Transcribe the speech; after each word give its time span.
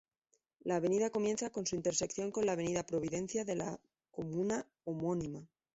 La 0.61 0.77
avenida 0.77 1.11
comienza 1.11 1.51
con 1.51 1.67
su 1.67 1.75
intersección 1.75 2.31
con 2.31 2.47
la 2.47 2.53
avenida 2.53 2.83
Providencia 2.87 3.43
en 3.47 3.59
la 3.59 3.79
comuna 4.09 4.65
homónima. 4.83 5.47